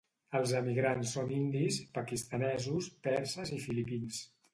[0.37, 4.19] Els emigrants són indis, pakistanesos, perses i filipins.